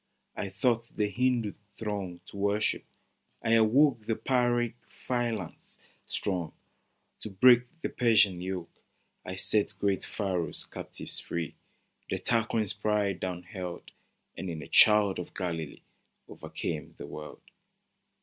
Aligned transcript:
I 0.35 0.49
taught 0.49 0.97
the 0.97 1.11
Hindoo 1.11 1.53
throng 1.77 2.21
To 2.25 2.37
worship: 2.37 2.83
I 3.43 3.51
awoke 3.51 4.07
The 4.07 4.15
Pyrrhic 4.15 4.73
phalanx 4.87 5.77
strong. 6.07 6.53
To 7.19 7.29
break 7.29 7.67
the 7.81 7.89
Persian 7.89 8.41
yoke: 8.41 8.81
I 9.23 9.35
set 9.35 9.75
great 9.77 10.03
Pharaoh's 10.03 10.65
captives 10.65 11.19
free, 11.19 11.53
The 12.09 12.17
Tarquin's 12.17 12.73
pride 12.73 13.19
down 13.19 13.43
hurled, 13.43 13.91
And 14.35 14.49
in 14.49 14.63
a 14.63 14.67
child 14.67 15.19
of 15.19 15.35
Galilee, 15.35 15.83
O'ercame 16.27 16.97
the 16.97 17.05
world 17.05 17.41